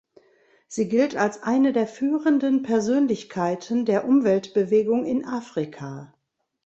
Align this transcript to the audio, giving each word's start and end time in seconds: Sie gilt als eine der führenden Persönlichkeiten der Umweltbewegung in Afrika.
Sie 0.67 0.87
gilt 0.89 1.15
als 1.15 1.43
eine 1.43 1.73
der 1.73 1.85
führenden 1.85 2.63
Persönlichkeiten 2.63 3.85
der 3.85 4.07
Umweltbewegung 4.07 5.05
in 5.05 5.25
Afrika. 5.27 6.15